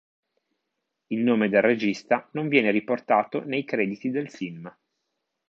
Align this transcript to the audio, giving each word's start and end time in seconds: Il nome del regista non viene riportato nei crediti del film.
Il 1.09 1.21
nome 1.21 1.47
del 1.47 1.61
regista 1.61 2.27
non 2.31 2.47
viene 2.47 2.71
riportato 2.71 3.45
nei 3.45 3.63
crediti 3.63 4.09
del 4.09 4.31
film. 4.31 4.75